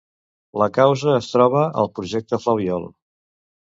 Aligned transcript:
La 0.61 0.67
causa 0.77 1.13
es 1.19 1.29
troba 1.35 1.63
al 1.85 1.93
Projecte 2.01 2.43
Flabiol. 2.47 2.93